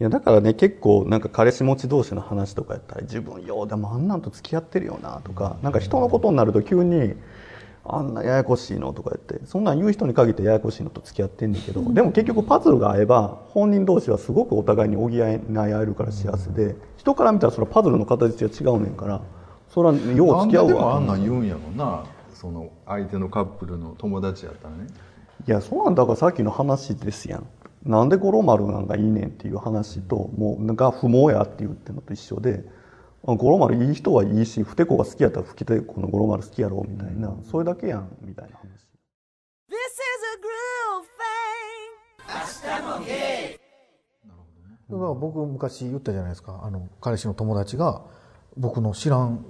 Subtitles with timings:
[0.00, 7.14] いやだからね結構なんか彼氏持ち同士の話とかやったら自分ようでもあんなんと付き合ってるよなとかなんか人のことになると急に
[7.84, 19.20] あんなややこしいのとか言ってそんなん言う人に限ってややこしいのと付き合ってんねんけどでも結局パズルが合えば本人同士はすごくお互いに補い合えるから幸せで人から見たらそれはパズルの形は違うねんから
[19.68, 20.96] それはよう付き合うわ。
[20.96, 24.86] あんなん言うんやろなその相手のカップルの友達やったらね。
[25.46, 27.46] いやそうなんだからさっきの話ですやん
[27.84, 32.64] なんで五郎丸なんかいいねんっていう話ともうが不毛やって言ってるのと一緒で
[33.26, 38.64] あ五郎丸いい人はいいし不手子が好きやったら不手子の五郎丸好きやろみたいな、それだけやんみたいな話。
[39.68, 41.08] This is a groove
[43.08, 43.58] thing.
[44.90, 46.60] だから僕昔言ったじゃないですか。
[46.62, 48.02] あの彼氏の友達が
[48.56, 49.44] 僕の知らん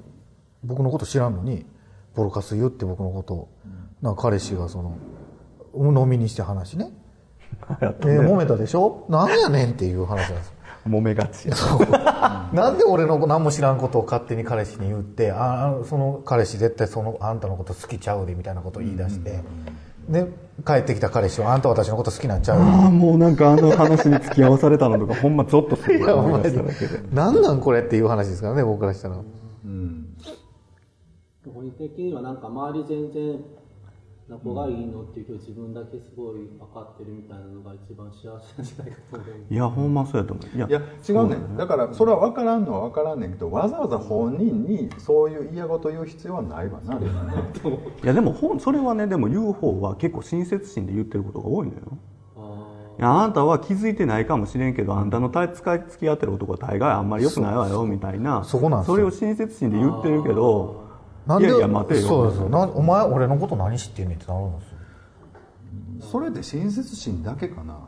[0.63, 1.67] 僕のこと知らんのに
[2.15, 3.49] ボロカス言って僕のことを、
[4.01, 4.97] なんか彼氏がその
[5.75, 6.93] 飲みにして話ね
[7.81, 9.05] やっとえー揉めたでしょ？
[9.09, 10.53] なんやねんっていう話なんです
[10.89, 11.55] 揉めがちや。
[12.53, 19.41] なんで俺の何も知らんことを勝手に彼氏に言ってああその彼氏絶対そのあんたのこと好きちゃうでみたいなことを言い出して、
[20.09, 20.27] で
[20.67, 22.61] 帰ってきた彼氏はあんた私のこと好きなんちゃう。
[22.61, 27.01] ああもうなんかあの話に付き合わされたのとかほんまゾッとするいやお前思い出しただけで。
[27.15, 29.15] なんなんこれっていう話ですからね僕からしたら。
[31.55, 33.39] 本人的にはなんか周り全然
[34.29, 38.67] どこがいいのっていうけど自分だけすごい分かってるみたいなのが一番幸せなん。
[38.67, 40.57] じゃないかと思ういやほんまそうやと思う。
[40.57, 41.57] いやいや違うねん。
[41.59, 46.95] だからそれは分からんのは分からんねんけどわざわざ本人にそういう嫌事言う必要はないわな。
[46.99, 51.81] いやでもほんそれはねでも言う方は結構親切心で言ってることが多いのよ。
[52.99, 58.43] いやあなたは気づいてないかもしれんけどあんたの使い付き合ってる男は大概あんまり良くないわよみたいな。
[58.45, 60.84] そこなんですよれを親切心で言ってるけど
[61.27, 62.01] なんでいやいや待てよ。
[62.03, 64.79] そうですよなお前俺のこと何知ってんねんってなるんですよ。
[66.01, 67.79] それで親切心だけかな。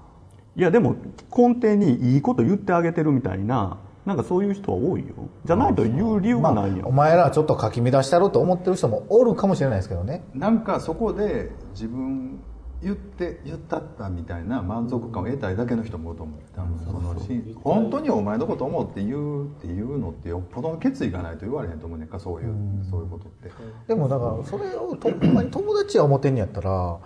[0.56, 0.96] いやでも
[1.36, 5.14] 根底にいいこと言ってあげてるみたいななんかそういう人は多いよ。
[5.44, 10.24] じゃないと言う理由がないよ、お前らちょっとかき乱したろと思ってる人もおるかもしれないですけどね。
[10.32, 12.38] なんかそこで自分
[12.82, 16.40] 言って言ったったみたいな満足感を得たいだけの人もいると思う。
[16.54, 22.54] 多分そのし本当にお前のこと思って言うっていうのってよっぽどの決意がないと言われへんと思うねんかそういう。
[22.90, 23.50] そういうことって。
[23.88, 26.98] でもだからそれをとほんまに友達は思ってんねやったら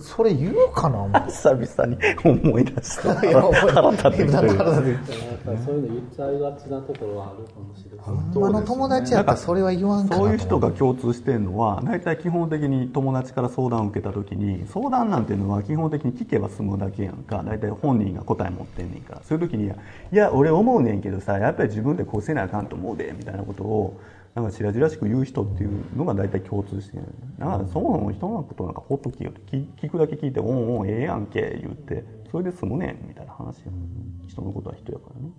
[0.00, 3.14] それ言うかな 久々に思い出した。
[3.18, 4.30] 腹立ってきてる。
[4.30, 8.32] 腹立ってやっぱりそういうの言っちゃいがちなところはあるかもしれない。
[8.34, 17.42] ほんまの友達やったらそれは言わんかそう思いう人が共通してるのは大体基本的に友達から相談を受けた時に相談なんていうのは基本的に聞けば済むだけやんか。
[17.44, 19.20] 大体本人が答え持ってんねんから。
[19.22, 19.66] そういう時に
[20.12, 24.00] 「いや俺思うねんけどさやっぱり自分でこうせなあかんと思うで」みたいなことを
[24.38, 27.02] なんかしらじらしく言う人っていうのが大体共通してる。
[27.40, 35.32] だからそもそも人のことなんかほっときよって聞聞くだけ聞いて「おんおんええやんけ」言ってそれで済むねんみたいな話やん人のことは人やからね。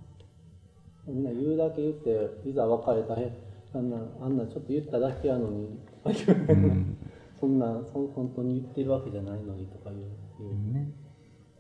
[1.07, 3.31] みんな言うだけ言っていざ別れたへ
[3.73, 6.97] あんなあんなちょっと言っただけやのにとか言うねん。
[7.39, 10.01] そんなそ本当に言ってるわけじゃないのにとか言う
[10.39, 10.73] 言う。
[10.73, 10.91] ね。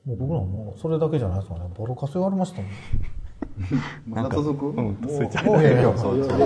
[0.03, 1.69] もう僕らもそれだけじゃないですもんね。
[1.73, 2.71] ボロカス言われましたもん
[4.07, 6.37] まだ続くうんもう続いちゃうもうええよそうそよ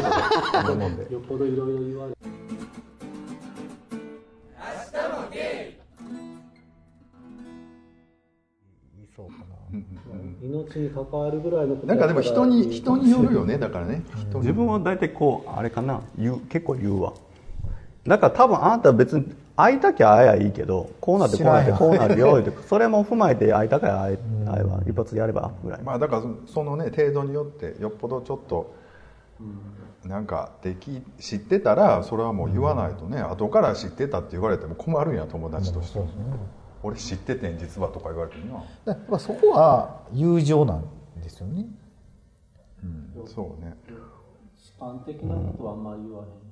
[0.71, 0.75] う。
[0.75, 2.13] もんでよっぽどいろいろ言われ
[8.95, 9.43] 言いそうかな
[10.41, 14.03] 命に関わるぐらいのことなんかでも人に人によるよねだからね。
[14.35, 16.01] 自分は大体こうあれかな。
[16.17, 17.13] 言う結構言うわ。
[18.05, 25.81] だから多分あなたは別に会いたきゃ会えばいいけどこうなってこうなってこうなるよってそれも踏まえて会いたきゃ会え会えば一発やればぐらい。
[25.83, 28.73] まあだからそそのね程度によってよっぽどちょっと
[30.05, 35.99] なんか敵知ってたらそれはもう言わないとね後から知ってたって言われても困るんや友達として。
[35.99, 36.05] ね。
[36.81, 38.93] 俺知っててん実はとか言われてもな。
[38.93, 40.83] だそこは友情なん
[41.21, 41.65] ですよね。
[42.83, 43.27] うん。
[43.27, 43.77] そうね。
[44.57, 46.27] 主観的なことはあんまり言わへん。
[46.27, 46.42] かな,、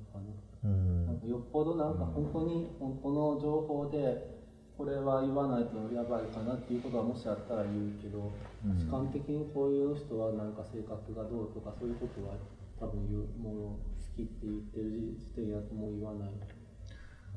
[0.63, 4.39] なんかよっぽどなんか本当に本当の情報で
[4.77, 8.31] これは言わないとやばいかなっていうことはもしあったら言うけど、
[8.63, 12.33] 主観的にこういう人はなんか性格がどうとかそういうことは
[12.79, 16.45] 多分言うもう好きって言ってる時点やともう言わないか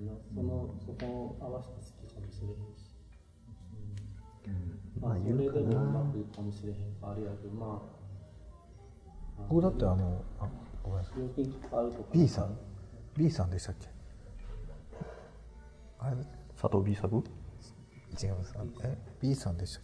[0.00, 0.12] な。
[0.34, 2.96] そのそこを合わせて好きかもしれへんし、
[4.48, 5.00] うん。
[5.00, 9.44] まあそれでもうまくいくかもしれへんかあれやけどまあ。
[9.48, 10.48] 僕だってあのあ
[10.82, 11.20] ごめんなさい。
[12.12, 12.56] B さん？
[13.16, 13.88] B さんでしたっけ？
[15.98, 16.16] あれ？
[16.60, 17.16] 佐藤 B 作？
[18.22, 18.54] 違います。
[18.82, 19.82] え？B さんでしたっ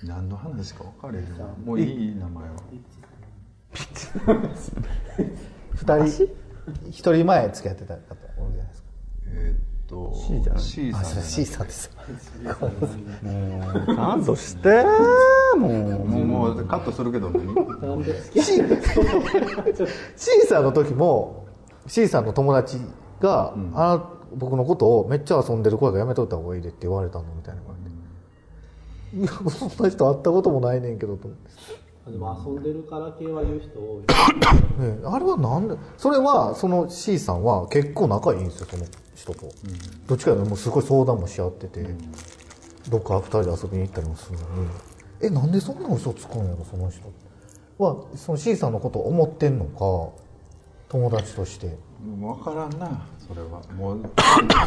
[0.00, 0.06] け？
[0.06, 2.56] 何の話か分かれへんわもういい名前は。
[5.74, 6.28] 二人
[6.90, 8.88] 一人前付き合ってた方おるじゃないですか
[9.26, 9.61] えーっ
[9.92, 10.62] と C じゃない。
[10.62, 11.90] C さん C さんです。
[12.42, 14.84] もうちゃんとして
[15.58, 16.04] もう。
[16.06, 18.62] もうもうカットするけど何 C,
[20.16, 21.46] C さんの時も
[21.86, 22.78] C さんの友達
[23.20, 27.76] が、あ僕のことをめっちゃ遊んでる声がやめといた方がいいでって言われたのみたいな感
[29.12, 31.50] じで、いや そんな人会ったこともないねんけどと思って、
[32.10, 34.82] でも遊んでるから系は言う人多い。
[34.82, 38.84] ね、あれはなんでそれはその C さんは結構仲いいんですよその
[39.14, 39.48] 人と、
[40.06, 41.86] どっちかというともうすごい相談もし合ってて、
[42.88, 44.48] どっか二人で遊びに行ったりもするのに。
[45.20, 47.02] えなんでそんな嘘つくんやろその人。
[47.78, 50.12] はその C さんのことを思ってんのか
[50.88, 53.62] 友達として分からんなそれは。
[53.76, 54.00] もう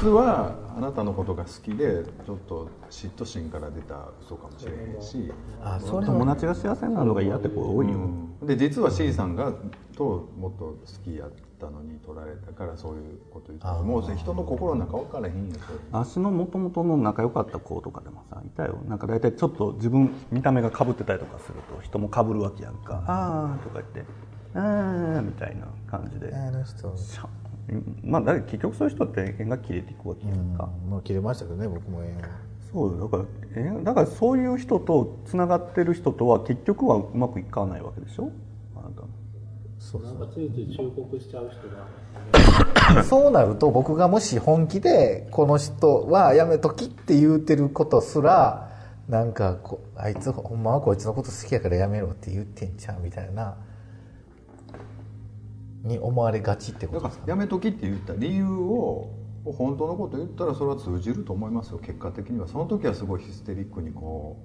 [0.02, 7.94] 実はあなたのことが好きでちょっと嫉妬心から出た嘘かもしれへんし、あそれ友達が幸せになるのが嫌って子多いよ、
[8.42, 8.48] うん。
[8.48, 9.54] で実は C さんが
[9.96, 15.80] ともっと好きやったのに取られたからそういうこと言ってもう人の心なんか分からへんよそれ。
[15.92, 18.78] 私のもともとの仲良かった子とかでもさいたよ。
[18.88, 24.06] なんか大体ちょっと自分見た目がかぶってたりとかすると人もかぶるわけやんか「ああ」とか言って
[24.56, 26.34] 「ああ」みたいな感じで。
[26.34, 26.94] あの人。
[28.04, 32.22] まあだ結局そういう人って縁が切れていくわけやんか、もう切れましたけどね僕も縁は
[32.72, 32.92] そう。
[32.96, 33.24] よだから
[33.56, 38.30] えだからそういう人とつながってる人とは結局はうまくいかないわけでしょ？
[38.76, 39.02] あなた。
[39.80, 41.68] そうなんかついつい忠告しちゃう人
[42.96, 43.04] が。
[43.04, 48.70] そうなると僕がもし本気でこの人はやめときって言うてることすら
[49.10, 53.56] なんかこあいつほんまはこいつのこと好きやからやめろって言ってんちゃうみたいな
[55.86, 57.24] に思われがちってことですか？
[57.28, 59.10] らやめときって言った理由を
[59.46, 62.48] 本当のこと言ったらそれは通じると思いますよ結果的には。
[62.48, 64.38] その時はすごいヒステリックにこ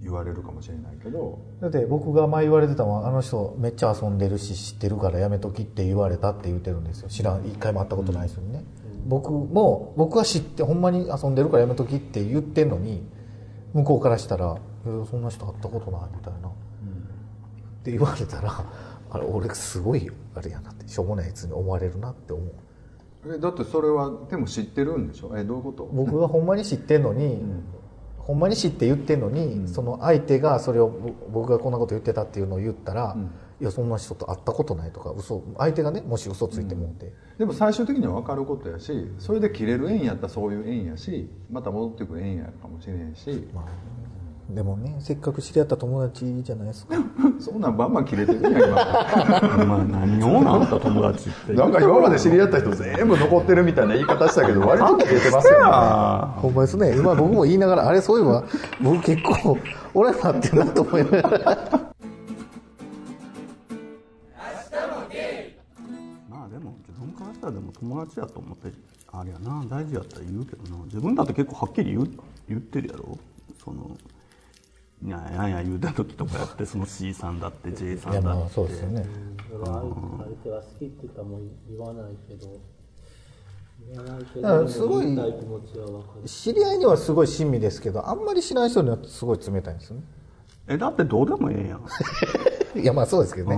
[0.00, 1.38] う言われるかもしれないけど。
[1.60, 7.08] だって僕が前言われてたのはあの人めっちゃ遊んでるし知ってるからやめときって言われたって言ってるんですよ。
[7.08, 8.64] 知らん一回も会ったことない人にね、
[9.06, 13.06] 僕も僕は知ってほんまに遊んでるからやめときって言ってんのに
[13.74, 14.46] 向こうからしたら
[14.86, 16.52] 「いやそんな人会ったことない」みたいな、っ
[17.84, 18.64] て言われたら
[19.14, 23.34] あれ俺すごいあれやなってしょうもないやつに思われるなって思う。
[23.34, 25.36] えだってそれはでも知ってるんでしょ？
[25.36, 25.84] えどういうこと？
[25.84, 27.40] 僕がほんまに知ってんのに、
[28.18, 33.16] ほんまに知って言ってんのに、その相手がそれをぼ僕がこんなこと言ってたっていうのを言ったら、
[33.60, 43.46] いやそんな人と会ったことないとか嘘相手がねもし嘘ついてもって、でも最終的には分かることやしそれで切れる縁やったらそういう縁やしまた戻ってくる縁やかもしれへんし。
[43.54, 43.64] まあ
[44.54, 46.96] でもねせっかく知り合った友達じゃないですか。
[47.40, 51.54] そんなんバンバン切れてるやん今お前 何をなんた友達って。
[51.54, 55.64] なんか今まで知り合った人全部残ってるみたいな言い方したけど割と切れてますよね。
[56.42, 56.62] ほんま。
[56.62, 56.96] ですね。
[56.96, 58.44] 今僕も言いながらあれそういえば
[58.82, 59.56] 僕結構
[59.94, 61.38] 俺なってるなと思いながら
[66.28, 68.70] まあでも自分からしたらでも友達やと思って
[69.12, 70.84] あれやな大事やったら言うけどな。
[70.84, 72.10] 自分だって結構はっきり言う
[72.48, 73.18] 言ってるやろ。
[73.64, 74.11] そのい
[75.10, 78.28] やいやいや言うた時とかやってその C さんだって J さんだって。
[78.28, 79.06] まあそうですよね。
[79.50, 79.80] 相
[80.42, 82.60] 手が好きって言ったらもう言わないけど
[83.88, 85.06] 言わないけだからどすごい
[86.26, 90.02] 知り合いにはすごい親身ですけどあんまり知らない人にはすごい冷たいんですよね。
[90.68, 91.80] えだってどうでもええやん。
[92.80, 93.56] いやまあそうですけどね、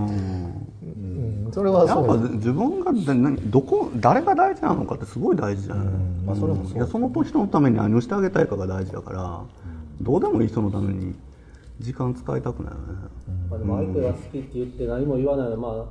[0.83, 5.87] うん、それはやっぱそう自分がで何どこ誰が大事なのかってすごい大事じゃない、
[6.27, 9.43] まあそれもそういやその人のために何をしてあげたいかが大事だから、
[10.01, 11.15] どうでもいい人のために
[11.85, 12.87] 時間使いたくないよね、
[13.51, 15.51] まあ、でも相手が好きって言って何も言わない。
[15.51, 15.87] のはまあ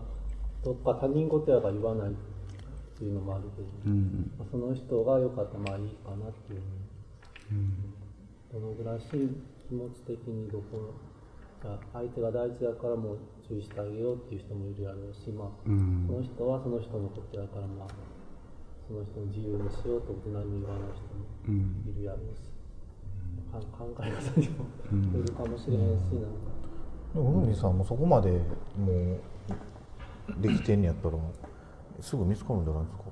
[0.65, 2.13] どっか他人事やから言わないっ
[2.97, 3.67] ていうのもあるけど、
[4.39, 6.61] まあ、その人が良かったらまあいいかなっていう、
[8.51, 9.05] どのぐらいし
[9.67, 10.89] 気持ち的にどこの
[11.61, 17.87] じゃあ相手が大事だからもう注意してあげようっていう人もいるやろうし、まあその人はその人のことやからまあ
[18.87, 21.27] その人の自由にしようと何も言わない人も
[21.91, 22.52] いるやろうし、
[23.61, 26.27] か考え方にもよるかもしれへんし、なんか。
[27.13, 29.19] でも海さんもそこまでもう
[30.41, 31.15] できてんねやったら
[32.01, 33.03] すぐ見つかるんじゃないですか？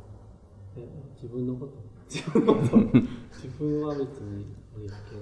[0.77, 0.87] え
[1.21, 1.71] 自分のこと？
[2.09, 2.77] 自分のこと？
[2.77, 4.45] 自分は別に
[4.75, 5.21] 無理だけど。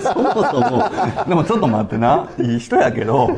[0.00, 2.28] そもそもでもちょっと待ってな。
[2.38, 3.28] いい人やけど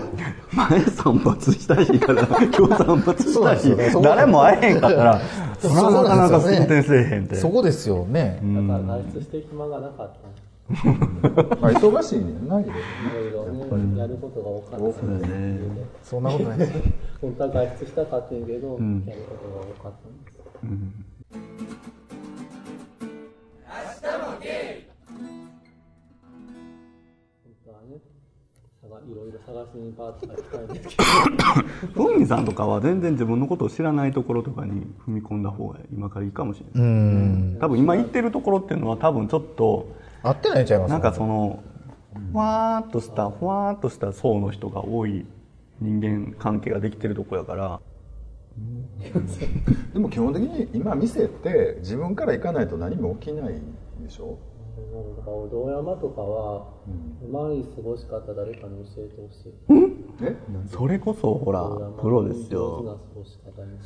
[0.53, 4.03] 前散髪したいから今日散髪したい。
[4.03, 5.21] 誰も会えへんかったら
[5.61, 7.37] それはなかなか進展せえへんって。
[7.37, 10.27] そこですよね、だから外出して暇がなかった。
[10.27, 10.35] の
[11.61, 12.25] まあ忙しいね。
[12.25, 15.61] んないろいろねいろやることが多かったそうだね
[16.03, 16.59] そんなことない。
[16.59, 16.73] です
[17.21, 20.25] 本当は外出したかったんやけど、やることが多かったん。
[20.25, 20.39] です
[27.45, 28.01] 本当はね
[28.83, 30.67] 探いろいろ探しにバーッと行きたいん。
[30.69, 30.97] ですけ
[31.95, 37.59] どふみさんとかは全然自分のことを知らないところとかに踏み込んだ方が今からいいかもしれない、うん。
[37.61, 40.91] 多分今言ってるところっていうのは多分ちょっと合ってないんちゃいます？
[40.91, 41.63] なんかその
[42.33, 45.27] ふわーっとしたふわーっとした層の人が多い
[45.81, 47.81] 人間関係ができてるとこやから。
[49.95, 53.55] でも基本的に今店って自分から行かないと何も起きない
[54.03, 54.37] でしょ？
[55.19, 56.67] だから堂山とかは、
[57.23, 59.53] うまい過ごし方誰かに教えてほしい。
[60.23, 60.37] え？
[60.67, 61.67] それこそほら
[62.01, 62.99] プロですよ。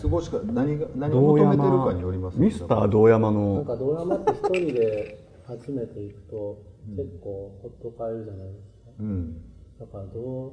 [0.03, 6.63] 過ごし方何が何を堂求めてるか山によりますミスター堂山なんのか堂山って一人で初めて行くと
[6.97, 8.91] 結構ほっと帰るじゃないですか。
[8.99, 9.43] うん。
[9.79, 10.53] だからどう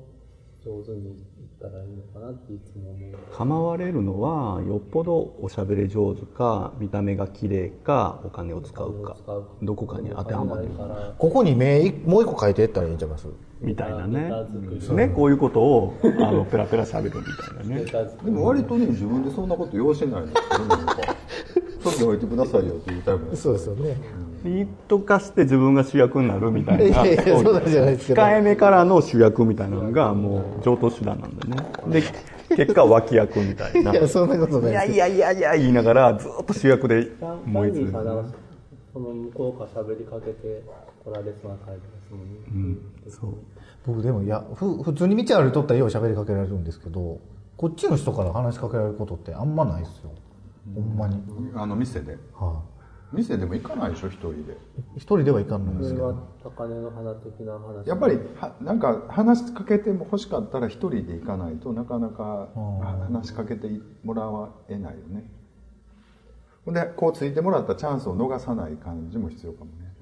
[0.64, 3.16] 上手に行ったらいいのかなっていつも思う。
[3.34, 9.18] 構われるのはよっぽどおしゃべり上手か見た目が綺麗かお金を使うか。
[9.22, 10.70] 使うどこかに当てはまる
[11.18, 13.28] ここに目もう一個書いていったらいいんちゃいます？
[13.62, 14.30] みたいなね。
[14.94, 18.14] ねこういうことをあのペラペラしゃべるみたいなね。
[18.24, 20.18] でも割とね自分でそんなこと用しないの。
[20.22, 21.16] なんか
[21.82, 23.98] それで置いてくださいよっていうタイプですそうですよね
[24.44, 26.84] リート化して自分が主役になるみたいな。
[26.84, 28.22] いやいやそうなんじゃないですけど。
[28.22, 32.02] 控えめからの主役みたいなのがもう上等手段なんだよね。
[32.02, 33.92] で結果脇役みたいな。
[33.92, 35.00] いやそんなことないです。
[35.00, 38.24] やいやいやいや言いながらずっと主役で単燃え続の
[39.00, 40.64] 向こうから喋りかけて
[41.04, 43.34] 来られそうなタイプですもんね、うんそう。
[43.86, 47.20] 僕でもいやふ普通に道歩いとったらよう喋りかけられるんですけど
[47.58, 50.12] こっちの人から話しかけられることってあんまないですよ。
[50.76, 51.22] ほんまに。
[51.56, 52.18] あの店で。
[52.34, 52.62] は
[53.14, 54.54] 店でも行かないでしょ一人で。
[54.54, 54.56] い
[54.98, 56.08] 一人では行かないんですけど
[56.82, 57.88] の花的な話。
[57.88, 63.70] やっぱりはなんか話しかけても欲しかったら一人で行かないとなかなかうん話しかけて
[64.04, 65.30] もらえないよね。
[66.66, 69.94] ほんでこうついてもらったチャンスを逃さない感じも必要かもね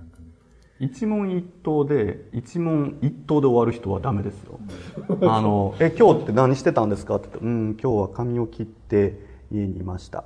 [0.82, 4.60] 一問一答で一問一答で終わる人はダメですよ。
[5.30, 9.20] あの「え今日って何してたんですか?」って言って「うん今日は髪を切って
[9.51, 10.24] 家にいました」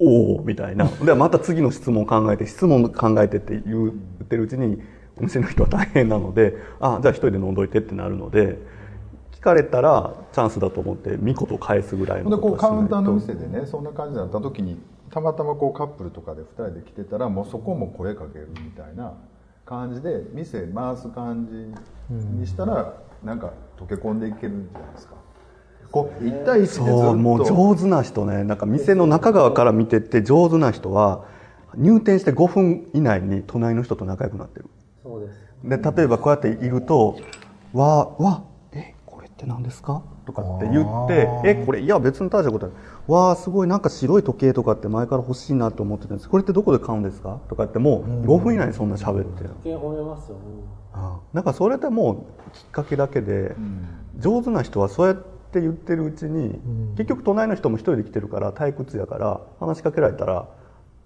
[0.00, 0.86] おおみたいな。
[1.04, 4.80] でまた次の質問を考えて質問考えてって言ってるうちに
[5.18, 8.58] お店の人は大変なので「あじゃあ一人で飲んどいて」ってなるので
[9.32, 19.14] 聞かれたらチャンスだと思って見事返すぐらいほんでのこうカウンターの店でねそんな感じになった時にたまたまこうカップルとかで2人で来てたらもうそこも声かけるみたいな
[19.64, 21.72] 感じで店回す感じ
[22.38, 25.14] にしたらなんか溶け込んでいけるんじゃないですか
[25.90, 26.86] こう1対1でずっと。
[26.86, 28.44] そうもう上手な人ね。
[28.44, 31.24] なんか店の中側から見てて上手な人は
[31.76, 34.66] 入店して5分以内に隣の人と仲良くなってる。
[35.02, 35.38] そうです。
[35.64, 37.16] で例えばこうやっていると
[37.74, 42.74] 「わわえこれって何ですか?」とかって言ってあ「えこれいや別に大したことない。
[43.06, 46.28] わあすごいなんか白い時計とかって前から欲しいなと思ってたんです。
[46.28, 49.50] これってどこで買うんですか?」とかってもう5分以内にそんな喋ってる。
[49.64, 50.42] 一見褒めますよね。
[51.32, 52.16] なんかそれでもう
[52.52, 53.54] きっかけだけで、
[54.18, 56.60] 上手な人はそうやって言ってるうちに、
[56.96, 60.46] 結局隣の人も一人で来てるから退屈やから話しかけられたら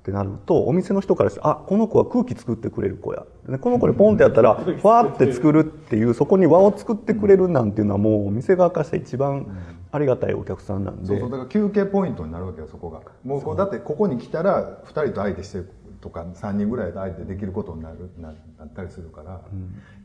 [0.03, 3.25] ってなるとお店の人からしてあこの子は空気作ってくれる子や。
[3.49, 9.47] でこの子にポンってやったら ファーって作るっていうそこに輪を作ってくれるなんていうのはもうお店側からして一番
[9.93, 11.07] ありがたいお客さんなんで。
[11.07, 13.01] そうそうだから休憩ポイントになるわけよそこが。
[13.25, 15.71] もうこうだってここに来たら2人と相手してる
[16.03, 19.41] とか3人ぐらいと相手できることになるななったりするから、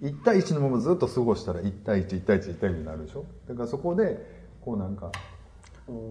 [0.01, 3.25] 1対1のままずっと過ごしたら1対11対11対1になるでしょ？
[3.50, 4.18] だからそこで
[4.62, 5.12] こうなんか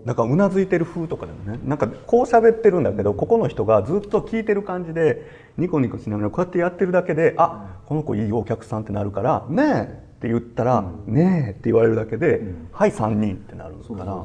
[0.04, 14.14] なんかうなずいてる風とかでもねなんかこう喋ってるんだけどここの人がずっと聞いてる感じでニコニコしながらこうやってやってるだけであこの子いいお客さんってなるから「ねえ」って言ったら「ねえ」って言われるだけで「はい3人」ってなるから。
[14.16, 14.24] お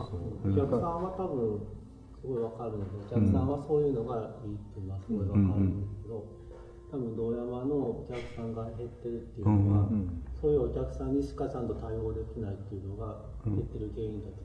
[0.56, 1.60] 客さんは多分
[2.22, 6.24] すごいわかるのでお客さんはそういうのがいいっていうのはすごいわかるんですけど、
[6.92, 9.88] 多分堂山のお客さんが減ってるっていうのは、
[10.42, 14.44] そういうお客さんにしかちゃんと対応できないっていうのが減ってる原因だと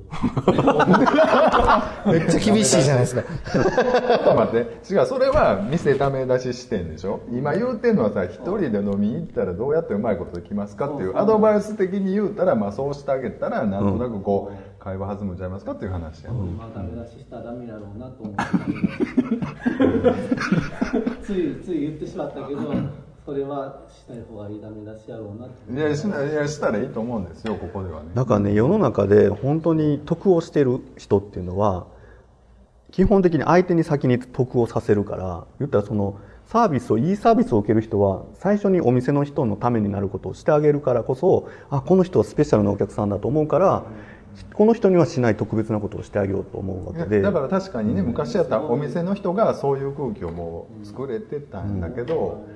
[0.52, 3.22] 思います、 めっちゃ厳しいじゃないですか。
[3.22, 4.94] ちょっと待って。
[4.94, 7.20] 違うそれは店ダメ出し視点でしょ？
[7.32, 11.16] 今言うてんのはさ一人で飲みに行ったらどうやってうまいことできますかっていう。
[11.16, 14.54] アドバイス的に言うたらまあそうしてあげたらなんとなくこう
[14.86, 16.30] 会話弾むんちゃいますかっていう話や。
[16.30, 18.42] ん、まあダメ出ししたらダメだろうなと思って
[21.24, 22.60] ついつい言ってしまったけど
[23.24, 25.72] それはしない方がいいダメ出しやろうなって。
[25.72, 28.10] いやしないやしたらいいと思うんですよここではね。
[28.14, 31.88] だからね世の中で本当に得をしてる人っていうのは
[32.92, 43.84] 基本的に相手に先に得をさせるから言ったらそのサービスをいいサービスを受ける人は最初にお店の人のためになることをしてあげるからこそあこの人はスペシャルなお客さんだと思うから
[44.54, 47.22] この人にはしない特別なことをしてあげようと思うわけで。
[47.22, 52.46] だから確かにね昔やったらお店の人がそういう空気をもう作れてたんだけど、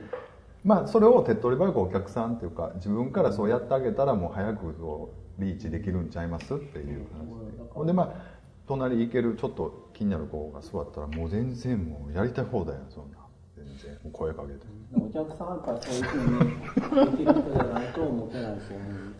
[0.65, 7.71] まあそれを手っ取り早くお客さんっていうか自分からそうやってあげたらもう早くそうリーチできるんちゃいますっていう話で。
[7.71, 13.19] ほんでまあ隣行けるちょっと気になる子が座ったらもう全然もうやりたい放題やんそんな。
[13.57, 13.93] 全然。
[14.05, 14.61] もう声かけて。
[14.95, 16.45] お客さんはやっぱりそういうふう
[17.05, 19.20] にできる人じゃないと持てないと思う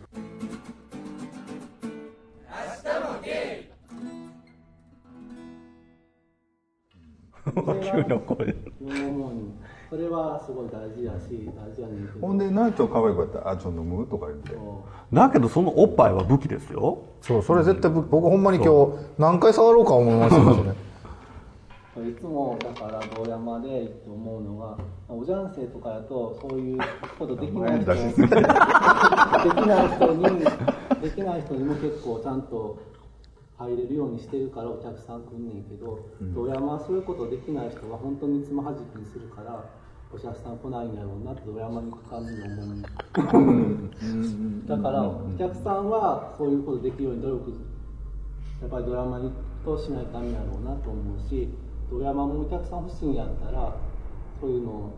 [7.45, 7.53] な
[8.19, 9.53] 声思うに
[9.89, 12.25] それはすごい大事やし大事やねんけど。
[12.27, 13.39] ほんでなんちょ可愛い子やった？
[13.39, 14.51] ら「あちょっと飲む?」とか言って。
[15.11, 16.99] だけどそのおっぱいは武器ですよ。
[17.21, 20.55] そうそれ絶対僕僕ほんまに今日何回触ろうか思いましたよ
[21.93, 24.77] それいつもだから堂山で行って思うのが
[25.09, 26.79] おじゃんせいとかやとそういう
[27.19, 30.23] ことできない人 できない人に
[31.01, 32.77] できない人にも結構ちゃんと
[33.63, 35.99] 入れるようにしてるからお客さん来んねんけど
[36.33, 39.63] 堂山はそういうことできない人は本当につまはじきにするから
[40.13, 47.53] お客さん来ないんやろうなって堂山に行くために思うだからお客さんはそういうことできるように努力
[48.61, 49.31] やっぱりドラマに
[49.63, 51.49] としないとダメやろうなと思うし
[51.89, 53.75] ドラマもお客さん欲しいんやったら
[54.39, 54.93] そういうのを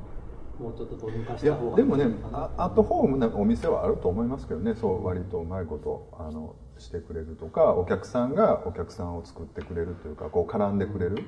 [0.59, 2.43] もうちょっとどうにかした方がでもねいいのかな。
[2.57, 11.23] あアットホームなお店はあると思いますけどねそう割とうまいことあのしてくれるとかお客さんがお客さんを作ってくれるというかこう絡んでくれる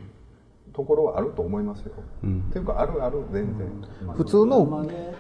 [0.74, 1.92] ところはあると思いますよ、
[2.26, 5.14] っていうかあるある全然、まあ普通のマね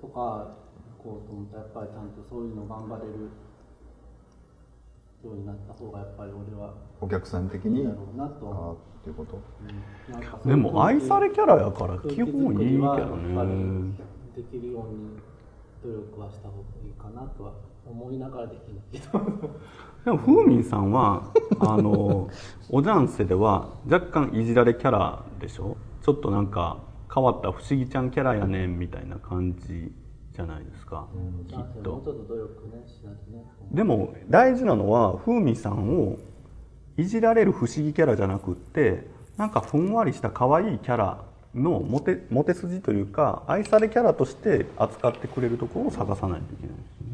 [0.00, 0.56] とか
[0.98, 3.08] こうと思ったらやっぱりちゃんとそういうの頑張れる
[5.24, 8.78] ようになった方がやっぱり俺はお客さん的にいいだろうなと。
[8.80, 9.38] あっていうこと。
[10.10, 10.42] なん。
[10.48, 13.94] でも愛されキャラやから基本いいけどね。
[14.36, 15.18] りできるように
[15.82, 17.52] 努力はした方がいいかなとは
[17.86, 19.20] 思いながらできない
[20.04, 22.28] でもふうみんさんは あの
[22.70, 25.76] おじゃんせでは若干いじられキャラでしょ？
[26.02, 26.78] ちょっとなんか
[27.12, 29.90] 変わった不思議ちゃんキャラやねんみたいな感じ
[30.32, 31.06] じゃないですか、
[31.48, 32.84] きっもうとちょっと努力ね
[33.30, 33.44] ね。
[33.72, 36.18] でも大事なのはふうみんさんを
[36.96, 41.24] いじられる不思議キャラじゃなくってなんかふんわりした可愛いキャラ
[41.54, 47.06] のモテモテ筋というか愛されキャラとして扱ってくれるところを探さないといけないですよ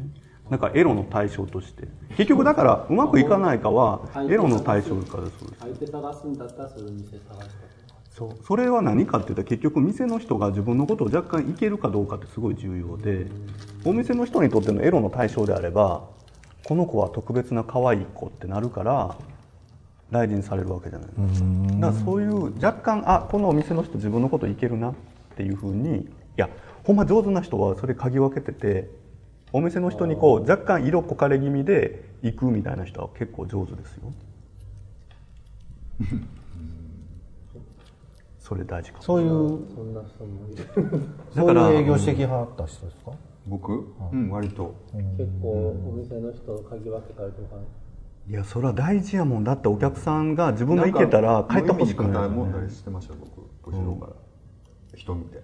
[0.51, 1.87] なんかエロの対象として。
[2.17, 5.61] 結局だからうまくいかないかはエロの対象からそうです。
[5.61, 6.87] 相手探すんだったらそうい。
[6.89, 7.71] う店探した
[8.09, 8.29] そう。
[8.45, 13.27] それは何かって言ったら結局店の人が自分のことを若干いけるかどうかってすごい重要で
[13.85, 16.03] お店の人にとってのエロの対象であれば
[16.65, 19.15] この子は特別な可愛い子ってなるから
[20.11, 21.07] 大事にされるわけじゃない。
[21.07, 21.47] ですか
[21.79, 24.93] だからそういう若干あこのお店の人自分のこといけるなっ
[25.37, 26.49] ていうふうにいや
[26.83, 28.89] ほんま上手な人はそれ嗅ぎ分けてて
[29.53, 34.11] お店の人にこう若干色こかれ気味で行くみたいな人は結構上手ですよ。
[38.39, 39.03] それ大事かも。
[39.03, 39.29] そういう
[39.75, 43.11] そんな人もいるそうだからいう営業してきはった人ですか？
[43.47, 44.73] 僕、うん、割と。
[45.17, 47.55] 結構お店の人を嗅ぎ分けたりとか。
[48.29, 49.43] いやそれは大事やもん。
[49.43, 53.19] だってお客さんが自分が行けたら帰ってほしくない無意味に肩もんだりしてましたよ
[53.63, 53.75] 僕。
[53.75, 54.13] 後ろから、
[54.95, 55.41] 人見て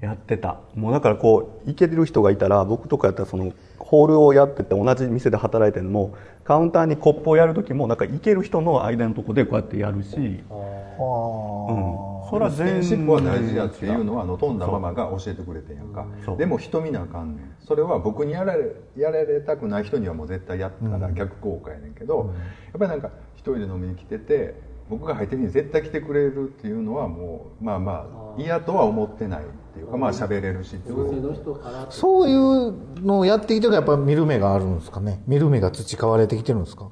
[0.00, 0.60] やってた。
[0.74, 16.06] もうだからこう行ける人がいたら僕とかやったらそのホールをやってて同じ店で働いてるのもカウンターにコップをやる時もなんか行ける人の間のとこでこうやってやるし、うん、あそれは全シップは大事やっていうのはあの飛んだママが教えてくれてんやんか。
[16.24, 16.36] そう。
[16.36, 17.56] でも人見なあかんねん。
[17.66, 22.34] それは僕にやられやられたくない人にはもう絶対やったら逆効果やねんけど、
[22.66, 24.54] やっぱりなんか一人で飲みに来てて
[24.88, 27.92] 僕が入ってるに絶対来てくれるっていうのはもうまあま
[28.36, 30.76] あ嫌とは思ってないっていうかまあ喋れるし。
[30.76, 31.82] っていうお店の人から。
[31.82, 35.22] あそういうのをやってきてるからやっぱ見る目があるんですかね。
[35.26, 36.88] 見る目が培われてきてるんですか？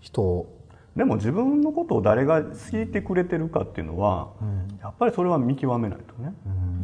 [0.00, 0.56] 人を。
[0.96, 2.50] でも自分のことを誰が好
[2.82, 4.30] いてくれてるかっていうのは、
[4.82, 6.34] やっぱりそれは見極めないとね、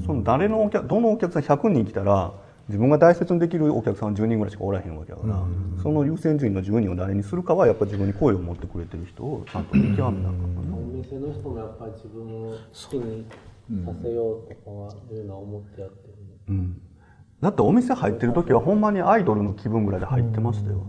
[0.06, 2.32] その誰のお客どのお客さん100人来たら
[2.68, 5.40] 自分が大切にできるお客さんは10人ぐらいしかおらへんわけだから、
[5.82, 12.58] その優先順位の10人を誰にするかはやっぱ自分に好意を持ってくれてる人をちゃんと見極めなあかんかな、お店の人もやっぱり自分を好
[12.90, 13.24] きに
[13.84, 16.80] させようとかはいうのは思ってやってるねうん、
[17.40, 20.84] だってお店入ってる時はほんまにアイドルの気分ぐらいで入ってましたよ、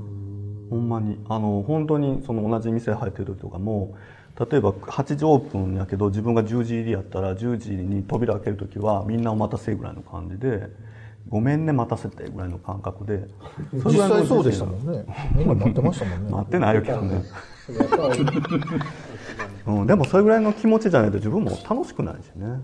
[0.72, 1.24] ほんまに。
[1.30, 3.96] あの本当にその同じ店入ってる時とかも
[4.40, 10.70] 例えば8時オープンやけど自分が10時入りやったら10時に扉開ける時はみんなお待たせぐらいの感じで
[11.30, 13.28] ごめんね待たせてぐらいの感覚で。
[13.74, 15.06] 実れぐらいの際そうでしたもんね。
[15.36, 16.32] みんな待ってましたもんね。
[16.32, 17.24] 待ってないよけどね、
[19.66, 22.62] うん、でもそれぐらいの気持ちじゃないと自分も楽しくないしね。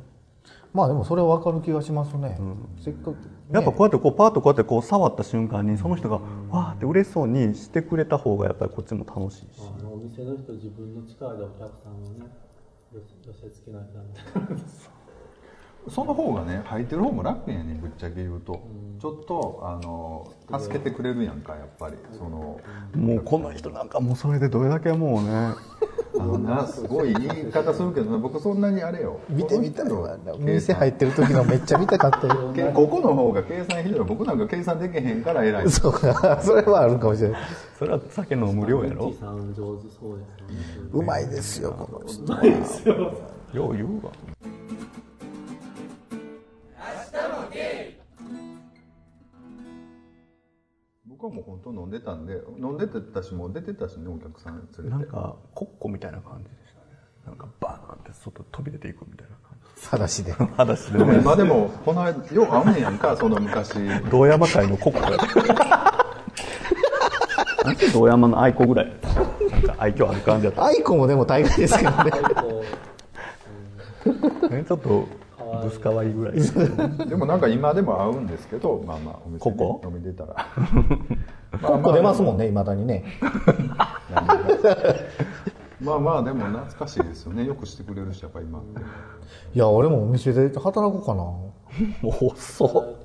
[0.73, 2.36] まあでもそれは分かる気がしますね、
[2.84, 3.17] せっかく、ね、
[3.52, 6.15] やっぱこうやってこうパーッとこうやってこう触った瞬間にその人が
[6.49, 9.62] わーって嬉しそうにしてくれた方がやっぱりこっちも楽しいし。
[9.62, 12.26] あのお店の人自分の力でお客さんをね
[12.91, 14.63] 寄せ寄せつけないとダメだ
[15.89, 18.62] その方がね入ってる方も楽やねんぶっちゃけ言うと、
[19.02, 21.96] ちょっとあの助けてくれるやんかやっぱり。
[22.17, 22.60] その
[22.96, 25.54] もうこの人なんかもうそれでどれだけもうね
[26.19, 29.19] あのなすごい言い方するけどな僕そんなにあれよ。
[29.30, 32.54] 見てみたの店入ってる時のめっちゃ見たかったよ。
[32.56, 34.06] け ここの方が計算ひどい。
[34.06, 35.69] 僕なんか計算できへんから偉い。
[35.72, 36.39] そうか。
[36.41, 37.41] それはあるかもしれない。
[37.78, 39.08] それは酒飲む量やろ。
[39.08, 40.89] ミッチーさん上手そうですよね。
[40.93, 42.34] うまいですよこの人
[43.54, 44.12] よう言うわ
[51.23, 54.89] 僕はもう本当飲んでたんで飲んでてたしもう出てたしねお客さん連れて。
[54.89, 56.86] なんかコッコみたいな感じでしたね。
[57.27, 60.31] なんかバーンって外飛び出ていくみたいな感裸足で。
[60.33, 60.97] じ 裸足で。
[60.99, 63.73] でもね今でもこの間ようあんねやんか その昔。
[64.12, 65.12] 堂山会のコッコや。
[67.63, 68.91] なんで堂山の愛子ぐらい？
[69.53, 70.65] なんか愛嬌ある感じだった。
[70.65, 72.12] アイコもでも大概ですけどね。
[74.41, 75.07] こねちょっと
[75.61, 76.35] ブスかわいいぐらい。
[77.07, 79.87] でもなんか今でも合うんですけどまあまあお店にここ？
[79.87, 80.35] 飲み出たら。
[81.61, 83.03] コッコ出ますもんねいまだにね
[85.84, 87.46] まあまあでも懐かしいですよね。
[87.46, 88.60] よくしてくれるしやっぱ今。
[88.60, 88.82] って
[89.54, 91.24] いや俺もお店で働こうかな。
[92.04, 92.98] もう遅っ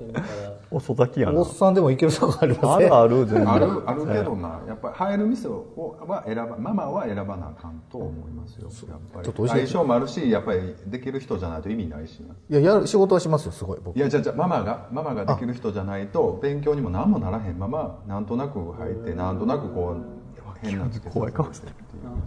[0.69, 2.71] 遅咲きやなおっさんでもいけるとこありません。
[2.71, 3.51] あるある全然。
[3.51, 4.05] あるある。
[4.05, 4.61] けどな。
[4.67, 8.69] やっぱり入る店をは選ばママは選ばなあかんと思いますよ。
[8.87, 9.25] やっぱり。
[9.25, 12.19] ちょっと相性もあるしやっぱりできる人じゃないと意味ないし。
[12.19, 13.97] ないややる仕事はしますよすごい僕。
[13.97, 20.18] いやじゃあじゃあママがママができる人じゃないと勉強にも何もならへんままなんとなく入ってなんとなくこう
[20.61, 21.73] 変な怖い顔してる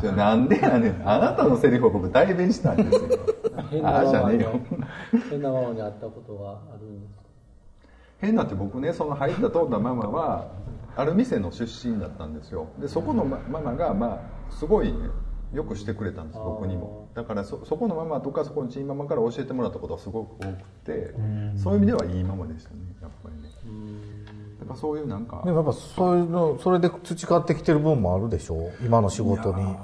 [0.01, 1.09] じゃあなんでやねん。
[1.09, 3.01] あなたのセリフを僕代弁したんですよ。
[3.71, 4.61] 変なああじママにゃねえよ、
[5.31, 7.23] 変なママに会ったことがあるんですか？
[8.21, 10.49] 変なって僕ねその入った通ったママは
[10.97, 12.68] ある店の出身だったんですよ。
[12.79, 14.99] でそこのマママがまあすごいね
[15.53, 17.09] よくしてくれたんです僕にも。
[17.14, 21.14] だからそそこのママとかそこのチーママから教えてもらったことがすごく多くて
[21.57, 23.51] そういう意味ではいいママでしたねやっぱりね
[24.62, 28.70] やっぱそういうなんかでもやっぱそういうのそれで培ってきてる分もあるでしょ？
[28.81, 29.77] 今の仕事に。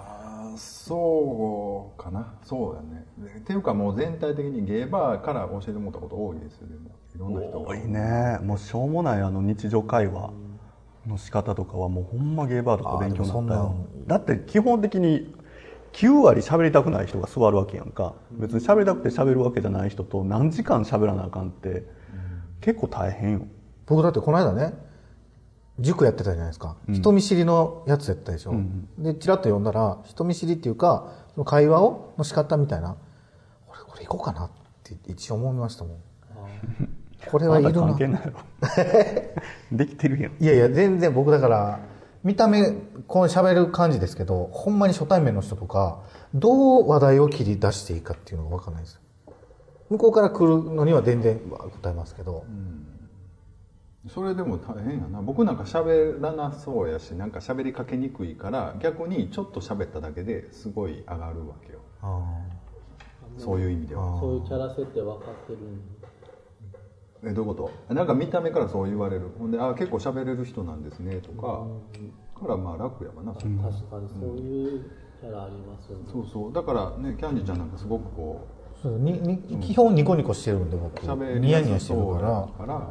[0.57, 2.35] そうかな。
[2.45, 3.05] そうだね。
[3.19, 6.91] でっていうかもう全体的にゲーバーから教えてもらったこと多いですよでも。
[7.15, 7.69] いろんな人が。
[7.69, 8.39] 多いね。
[8.43, 9.21] もうしょうもない。
[9.21, 10.31] あの日常会話
[11.07, 13.69] の仕方とかはもうほんまゲーバーとか勉強になっ
[14.07, 15.35] ただって基本的に
[15.93, 18.15] 9割喋りたくない人が座るわけやんか。
[18.33, 21.85] 別に喋りたくて喋るわけじゃない人と何時間喋らなあかんって
[22.61, 23.41] 結構大変よ
[23.89, 24.75] 僕だってこの間ね
[25.79, 28.55] 塾やってたじゃないですか、人見知りのやつやったでしょ、
[28.99, 32.97] でチラッと読んだら人見知りっていうかその会話をの仕方みたいな。
[33.69, 34.51] 俺これ行こうかなっ
[34.83, 35.97] て一応思いましたもん。
[37.31, 37.81] これはいるな。
[37.81, 38.33] 関係ない
[39.77, 40.33] できてるやん。
[40.41, 41.81] いやいや全然僕だから
[42.25, 42.73] 見た目
[43.07, 46.01] この喋る感じですけどほんまに初対面の人とか
[46.35, 49.01] どう話題を切り出していいかっていうのが分かんないですよ。
[49.91, 51.39] 向こうから来るのには全然
[51.83, 52.45] 答えますけど、
[54.07, 55.21] それでも大変やな。
[55.21, 61.81] 僕なんか喋らなそうやしなんか喋りかけにくいから逆にちょっと喋っただけですごい上がるわけよ。
[63.37, 64.19] そういう意味では。
[64.21, 65.59] そういうキャラ設定分かってる
[67.25, 67.95] えどういうこと？
[67.95, 69.31] なんか見た目からそう言われる。
[69.39, 71.67] ほんであ結構喋れる人なんですねとか。
[72.41, 73.59] からまあ楽やわな、確かに
[74.21, 76.53] そういうキャラありますよね、そうそう。
[76.53, 78.47] だからねキャンディちゃんなんかすごくこ
[78.81, 81.05] そうにに基本ニコニコしてるんでう僕。
[81.05, 82.67] 喋りニヤニヤしてるそうやから。
[82.67, 82.89] から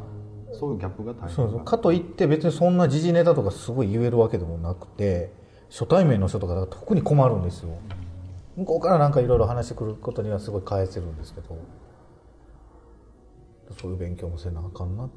[0.52, 1.64] そういうギャップが大変そうそう。
[1.64, 5.32] かといって別にそんな時事ネタとかすごい言えるわけでもなくて
[5.70, 7.70] 初対面の人とか特に困るんですよ。
[8.56, 11.56] 向こうからなんかいろいろ話してくることにはすごい返せるんですけど。
[13.80, 15.08] そういう勉強もせなあかんな。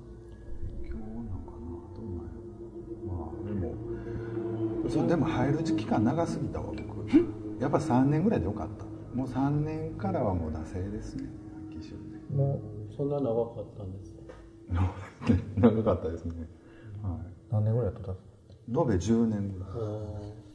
[0.83, 2.31] 今日なんかなどうなんや
[3.07, 6.81] ろまあでもそうでも入る期間長すぎたわ僕。
[7.61, 8.85] やっぱ3年ぐらいでよかった。
[9.15, 11.29] もう3年からはもう惰性ですね
[12.33, 12.61] も
[12.95, 14.10] そんな長かったんです。
[14.10, 14.10] か
[15.57, 16.33] 長かったですね、
[17.03, 17.11] はう
[17.51, 18.11] 何年ぐらいやっとった？
[18.11, 19.69] んですかい、延べ10年ぐらい。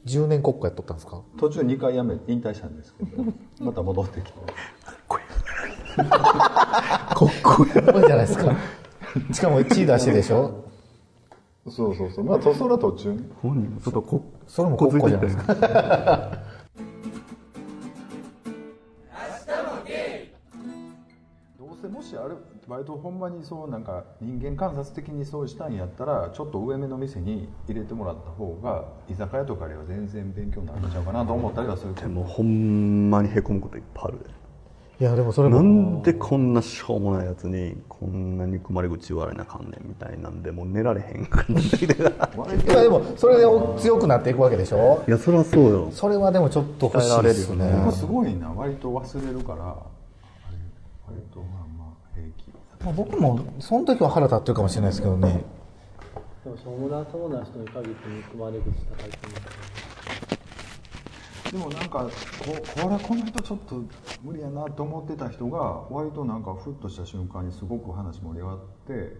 [0.07, 1.23] 10年国家やっとったんですか？
[1.39, 3.25] 途中2回辞め引退したんですけど
[3.65, 4.33] また戻ってきて。
[4.33, 4.47] かっ
[5.09, 5.23] こい
[7.69, 7.73] い。
[7.73, 7.83] じゃ
[8.17, 8.55] ないですか。
[9.33, 10.65] しかも1位出してでしょ？
[11.69, 12.25] そうそうそう。
[12.25, 13.23] まあとそれは途中ね。
[13.43, 16.39] 本人もちょっとこそれも国家じゃないですか
[22.07, 22.35] しあれ
[22.69, 32.09] 割とほんまにそうなんか人間観察的にそうしたんやったらちょっと上目の店に入れてもらった方が居酒屋とかよりは全然勉強になるんちゃうかなと思ったりはするけど。
[32.09, 34.25] でもほんまにへこむこといっぱいあるで
[34.99, 41.95] いやでもそれなもんでこんなしょうもないやつにこんな憎まれ口言われなあかんねんみたいなんでもう寝られへん感じで。
[41.95, 42.03] いい
[42.67, 43.43] やでもそれで
[43.79, 45.05] 強くなっていくわけでしょ？
[45.07, 45.91] やそりゃそうよ。
[45.93, 48.49] それはでもちょっと欲しいです鍛えられるよね僕すごいな。
[48.51, 49.75] 割と忘れるからあ
[50.51, 50.57] れ
[51.09, 51.66] 割とまあ
[52.85, 55.45] まあまあ、僕もその時は腹立ってるかもしれないですけどね。
[56.47, 59.67] でもしょうもなそうな人に限って憎まれ口高いと思う
[61.51, 62.09] でもなんか
[62.45, 63.83] ここれこの人ちょっと
[64.23, 65.59] 無理やなと思ってた人が
[65.91, 69.17] 割となんかふっとした瞬間にすごく話盛り上がって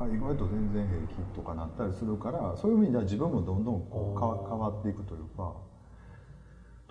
[0.00, 5.52] あ意外と全然平気とかなったりするからそういう意味では自分もどんどんこう変わっていくというか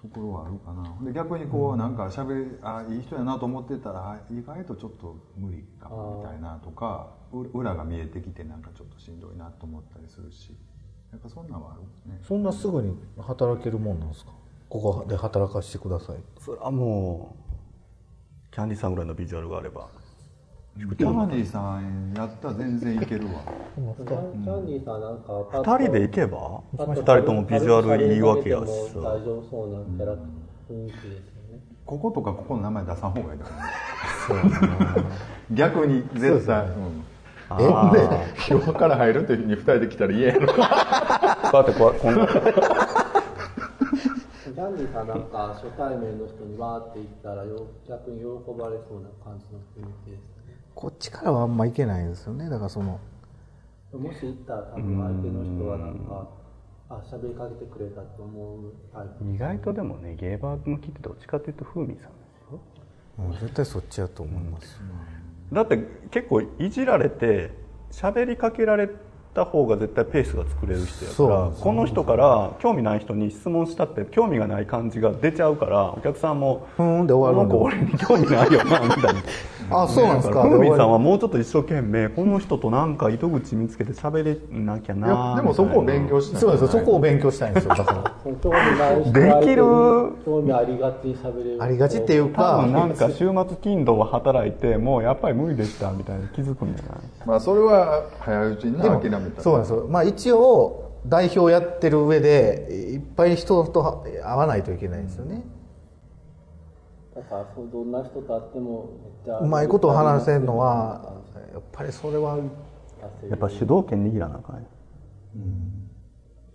[0.03, 0.95] ところはあるかな。
[1.05, 10.55] で逆にこうなんかしゃべりあいい人やなと思ってたらあ意外とちょっと無理かもみたいなとかう裏が見えてきてなんかちょっとしんどいなと思ったりするし。
[11.11, 12.19] やっぱそんなんはあるね。
[12.27, 14.31] そんなすぐに働けるもんなんですか？
[14.67, 16.15] ここで働かせてください。
[16.39, 17.35] それはも
[18.49, 19.89] うキャンディーさんぐらいのビジュアルがあれば
[20.75, 20.85] キャ
[21.25, 23.43] ンディーさんやったら全然いけるわ。
[23.75, 24.19] キャ
[24.57, 26.61] ンディーさんなんかパッと2人で行けば？
[26.75, 30.17] パッと2人ともビジュアルいいわけやしもさ大丈夫そうなキャラ雰
[30.87, 31.59] 囲気ですよね。
[31.85, 34.41] こことかここの名前出さん方がいいと思
[35.01, 35.05] う。
[35.53, 36.67] 逆に絶対。
[36.69, 37.03] ほん。
[37.59, 38.57] でー。
[38.65, 42.25] 今から入るって日に2人で来たら嫌やろこうやってこうこんな。
[44.53, 48.25] キャンディーさんなんか初対面の人にわーって言ったらよ逆に喜
[48.57, 50.19] ばれそうな感じの雰囲気です。
[50.19, 50.32] ね
[50.75, 52.49] こっちからはあんまいけないですよね。
[52.49, 52.99] だからその
[53.93, 56.27] もし行ったら多分相手の人はなんか
[56.89, 59.35] あ喋りかけてくれたと思うタイプ。
[59.35, 62.05] 意外とでもねゲーバー向きってどっちかっていうと風味さんで
[62.47, 62.59] すよ。
[63.19, 64.79] うん絶対そっちやと思います、
[65.51, 65.77] だって
[66.09, 67.51] 結構いじられて
[67.91, 68.89] 喋りかけられ
[69.35, 79.23] た方が絶対ペースが作れる人やからこの人から興味ない人に質問したって興味がない感じが出ちゃうからお客さんもふーんで終わるの子俺に興味ないよなみたいな
[79.75, 80.43] あそうなんですか。
[80.43, 86.41] さんはもうちょっと一生懸命この人となんか糸口見つけて喋れなきゃいやなでもそこを勉強ししない。
[86.41, 86.67] そうですよ。
[86.67, 88.31] そこを勉強したいんですよだから。
[89.11, 89.63] できる。
[89.63, 91.63] 興味ありがちに喋れる。
[91.63, 96.95] ありがちっていう多か分なんか週末勤労は働いてもうやっぱり無理でしたみたいな気づくんじゃな。
[96.95, 99.17] いまあそれは早いうちにな諦めた。
[99.17, 99.87] らそうなんですよ。
[99.89, 105.43] まあ一応代表やってる上でいっぱい人と会わないといけないんですよね、
[107.15, 111.21] だからそうどんな人と会ってもめっちゃうまいことを話せるのは
[111.53, 112.37] やっぱりそれは
[113.29, 114.61] やっぱ主導権握らなあかんよ。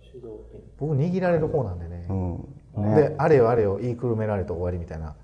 [0.01, 0.61] 主導権。
[0.77, 2.37] 僕握られる方なんでね、うん。
[2.83, 2.95] ね。
[2.95, 5.15] であれよあれよ言いくるめられて終わりみたいな。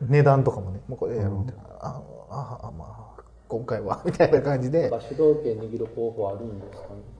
[0.00, 4.88] 値段とかもねもうこれやろうみたいな、あああまあ今回はみたいな感じで。
[4.88, 7.17] 主導権握る方法あるんですかね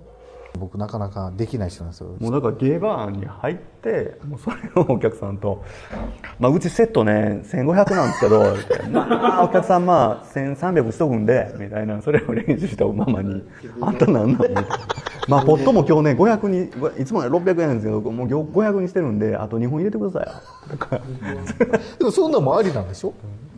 [0.58, 2.10] 僕なかなかできない人なんですよ。
[2.20, 5.62] もうだからゲーバーに入ってもうそれをお客さんと
[6.38, 8.44] 「まあ、うちセットね1500なんですけど」
[8.92, 13.42] まあお客さんまあ1300しとくんで」みたいなそれを練習したママに
[13.80, 14.64] 「あんたなんなん?」みたいな
[15.28, 18.34] 「まあポットも今日ね500にいつもね600円なんですけどもう今日
[18.74, 21.00] 500にしてるんであと2本入れてくださいよ」
[21.98, 23.12] でもそんなんもありなんでしょ？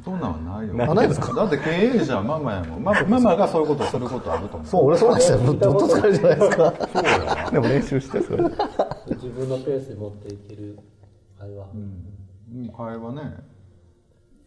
[0.04, 0.74] そんなんはないよ。
[0.90, 1.34] あないですか？
[1.34, 2.82] だって経営者はママやもん。
[2.82, 4.66] マママがそういうことをすることあると思う。
[4.68, 7.50] そう俺そうでしたらずっと疲れるじゃないですか？
[7.50, 8.42] でも練習してそれ。
[8.42, 10.78] 自分のペースに持っていける
[11.38, 12.68] 会話、うん。
[12.68, 13.36] 会話ね。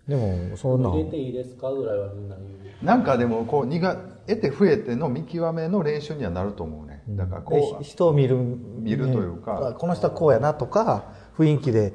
[0.08, 0.92] でもそんなん。
[0.94, 2.86] 入れていいですかぐらいはみんな言う。
[2.86, 7.04] なんかでもこう苦得て増えての見極めの練習にはなると思うね。
[7.10, 9.72] だからこでう人を見る見るというか。
[9.72, 11.94] ねこの人はこうやなとか雰囲気で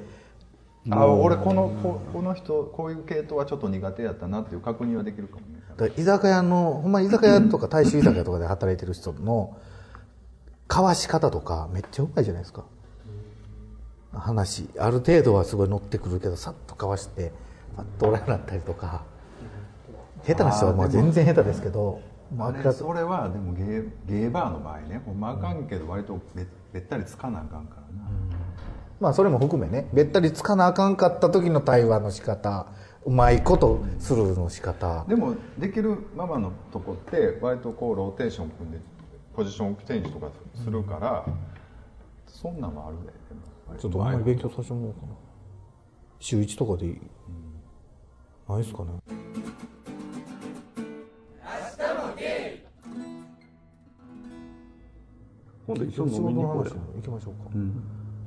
[0.91, 5.61] あ俺このここの人こういう系統はちょっと苦手やったなっていう確認はできるかもね。
[5.77, 9.57] だから居酒屋のほんまに居酒屋とか大衆居酒屋とかで働いてる人の
[10.69, 12.65] 交わし方とかめっちゃうまいじゃないですか。
[14.13, 17.33] 話ある程度はすごい乗ってくるけどさっと交わして
[17.77, 19.05] パッとおらんなったりとか。
[20.25, 22.01] 下手な人はまあ全然下手ですけど
[22.37, 28.28] まあれそれはでもゲーゲーバーの場合ねほんまあかんけど割とべべったりつかなあかんからな、
[29.01, 32.67] まあそれも含めねべったりつかなあかんかった時の対話の仕方
[33.07, 35.05] うまいことするの仕方。
[35.09, 38.79] でもできるママのとこって割とこうローテーション組んで
[39.35, 41.25] ポジションチェンジとかするから、
[42.27, 43.79] そんなんもあるねでも。
[43.79, 45.13] ちょっとあんまり勉強させてもらおうかな。
[46.19, 47.01] 週1とかでいい、
[48.49, 48.89] ないですかね。
[55.67, 56.73] 今度一緒に仕飲みに行こうよ。
[56.97, 57.51] 行きましょうか、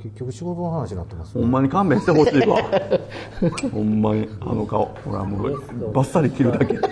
[0.03, 2.57] 結局仕事の話になってますほんまに勘弁してほしいわ。
[3.71, 4.27] ほんまに。
[4.41, 4.85] あの顔。
[5.05, 6.91] ほらもうバッサリ切るだけ だって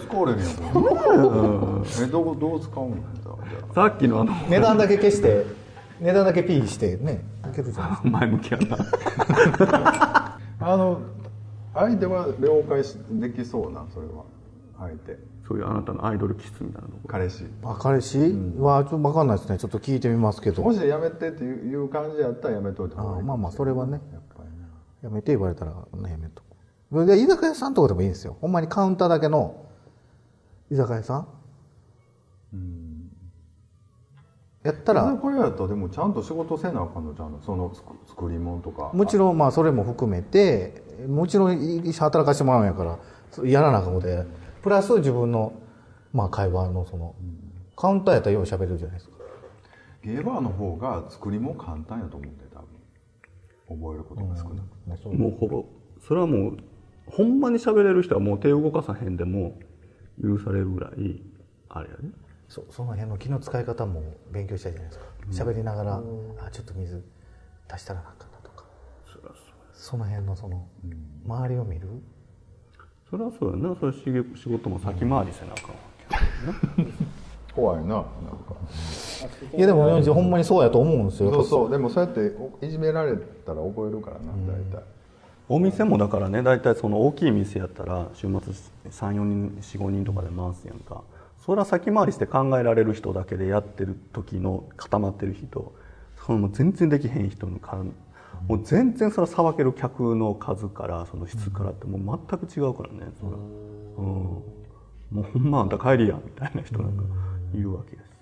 [0.00, 1.84] 使われへんやん。
[2.02, 2.96] えどうどう使うんだ
[3.74, 5.44] さっきのあの値段だけ消して
[6.00, 10.38] 値段だけピーしてねいけるじゃない前向きやな。
[10.60, 11.00] あの
[11.74, 14.24] 相手は了解しできそうなそれは。
[14.78, 17.44] 相手そういうあなたのアイドル気質みたいなとこ彼氏。
[17.62, 18.18] あ彼氏？
[18.58, 19.58] はちょっと分かんないですね。
[19.58, 20.62] ちょっと聞いてみますけど。
[20.62, 23.22] もしやめてっていう感じやったらやめといた方がいい。
[23.22, 24.00] あまあまあそれはね。
[24.12, 24.66] やっぱりね。
[25.02, 26.42] やめて言われたらねやめと
[26.90, 28.36] くで居酒屋さんとかでもいいんですよ。
[28.40, 29.66] ほんまにカウンターだけの
[30.70, 31.28] 居酒屋さん。
[32.54, 33.10] うん。
[34.62, 35.02] やったら。
[35.02, 38.92] 居酒屋やったらでもちゃんと仕事せなあかんのじゃんその作作り物とか。
[38.94, 42.98] もちろんまあそれも含めてもちろん働かしてもらうんやから
[43.44, 44.24] やらなあかんことで
[44.64, 45.52] プラス自分の
[46.14, 47.14] まあ会話のその
[47.76, 49.16] カウンターやったらよう喋れるじゃないですか。
[50.02, 52.60] ゲーバーの方が作りも簡単やと思って多
[53.68, 53.82] 分。
[53.82, 54.54] 覚えることが少なく
[54.88, 55.66] まあそうもうほぼ
[56.00, 56.56] それはもう
[57.06, 59.58] ほんまに喋れる人はもう手を動かさへんでも
[60.22, 61.22] 許されるぐらい
[61.68, 62.12] あれやね。
[62.48, 65.44] そその辺の気の使い方も勉強したいじゃないですか。
[65.44, 66.02] 喋、りながら、
[66.38, 67.04] あちょっと水
[67.68, 68.64] 足したらなあかんなとか。
[69.74, 70.66] その辺のその、
[71.26, 71.88] 周りを見る
[73.14, 73.76] それはそうやな。
[73.78, 75.76] それ仕事仕事も先回りせなあかんわ
[76.76, 78.08] け怖いななんか。
[79.56, 81.30] いやでもほんまにそうやと思うんですよ。
[81.32, 81.70] そうそう。
[81.70, 84.82] でもそうやっておいじめられたら覚えるからな大体。
[85.48, 88.52] お店もだからね大体その大きい店やったら週末
[88.90, 91.04] 34人45人とかで回すやんか。
[91.46, 95.72] それは先回りして考えられる人だけでやってる時の固まってる人。
[96.26, 97.84] そのもう全然できへん人のから
[98.48, 104.54] もう全然それはさばける客の数からその質からってもう全く違うからねそれはうん。
[105.10, 107.04] もうほんまあんた帰りやみたいな人なんか
[107.54, 108.14] いるわけですよ。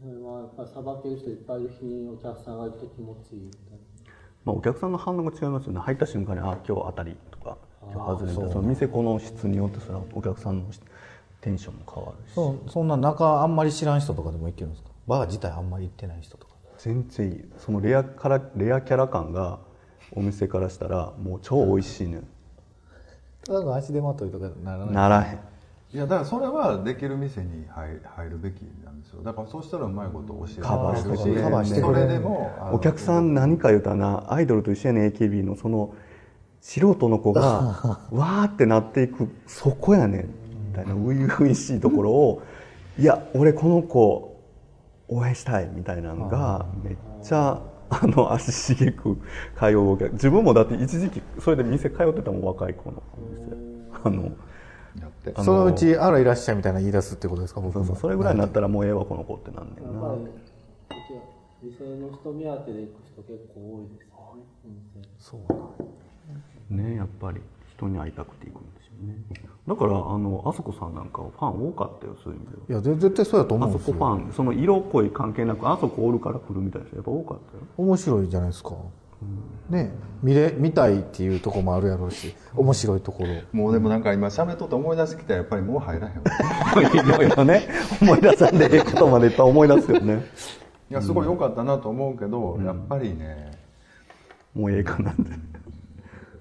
[0.00, 3.78] それはやっぱりさばける人いっぱいいる日にお客さんがいると気持ちいいみたいな。
[4.44, 5.80] まあ、お客さんの反応が違いますよね。
[5.80, 7.58] 入った瞬間に「あ今日当たり」とか
[7.92, 10.64] 「今日外れ」てその店この質によってそれはお客さんの
[11.40, 12.34] テンションも変わるし。
[12.34, 17.44] そうそんな中あんまり知らん人とかでも行けるんですかバー自体あんまり行ってない人とか全然いい。
[17.58, 19.58] そのレアからレアキャラ感が
[20.12, 22.22] お店からしたらもう超美味しいね
[23.44, 24.94] ただの足手まといとかならない。
[24.94, 25.38] ならへん。
[25.90, 29.22] いやだからそれはできる店に入入るべきなんですよ。
[29.22, 31.94] だからそうしたらうまいこと教えてカバーしてくれるカバーしてくれる。
[31.94, 35.94] それでもお客さん何か言うたらなアイドルと一緒やねん AKB のその
[36.60, 37.40] 素人の子が
[38.12, 40.20] わーってなっていくそこやねん。
[40.26, 42.42] みたいな初々しいところを
[42.98, 44.27] いや俺この子
[45.08, 49.16] 応援したいみたいなのがめっちゃあの足しげく
[49.58, 53.02] 通うお客自分もだって一時期それで店通ってたもん若い子の。
[53.30, 53.56] 店
[54.04, 54.22] あの
[55.00, 55.32] やって。
[55.34, 57.84] あのそのうちあらいらっしゃいみたいな言い出すってことですか僕も。
[57.84, 60.14] そうそうそれぐらいになったらもうええわこの子ってなんねんな。
[61.62, 64.04] 店の人目当てで行く人結構多いで
[65.18, 65.40] すそう
[66.70, 67.40] なんねやっぱり
[67.76, 69.14] 人に会いたくて行くんですよね
[69.68, 72.80] だからあのあそこさんなんかファン多かったよそういう意味では。
[72.80, 73.94] いや絶対そうやと思あそうんですよ。
[73.94, 77.62] こファンその色恋関係なくあそこおるから来るみたいな人やっぱ多かったよ。
[77.76, 78.70] 面白いじゃないですか、
[79.68, 83.28] ね見れ見たいっていうところもあるやろうし面白いところ。
[83.52, 86.22] もうでもなんか今喋っとって思い出してきたらやっぱりもう入らへんわ。
[87.18, 87.68] いろいろね
[88.00, 90.24] 思い出さんでええことまでいっぱい思い出すよね。
[90.90, 93.50] いやすごい良かったなと思うけど、やっぱりね
[94.54, 95.22] もうええかなって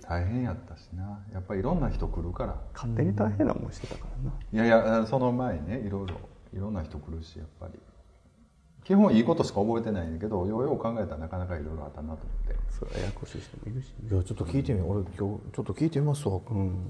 [0.07, 1.19] 大変やったしな。
[1.33, 2.55] やっぱりいろんな人来るから。
[2.73, 4.07] 勝手に大変な思いしてたか
[4.53, 4.65] らな。
[4.65, 6.15] いやいやその前にねいろいろ
[6.53, 7.79] いろんな人来るしやっぱり。
[8.85, 12.55] 基本いいことしか覚えてないんだけどようよう考えたらなかなかいろいろあったなと思って。
[12.69, 14.09] それはややこしい人もいるしね。
[14.09, 14.91] いやちょっと聞いてみよう。
[14.91, 16.89] 俺今日ちょっと聞いてみますわ、うん。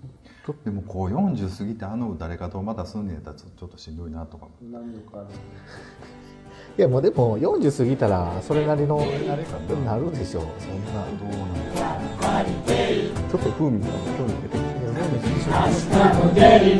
[0.63, 4.45] でもこう40過ぎてあの誰かとまた住んでたらちょちょっとしんどいなとか。
[4.45, 5.30] も何度かある
[6.77, 8.97] いやもうでも40過ぎたらそれなりの
[9.83, 10.43] なるでしょう。
[10.59, 11.07] そんな。
[11.17, 12.45] どうなんだろう
[13.31, 14.77] ちょっと風味が興味出てきて。
[14.77, 16.79] いやもうね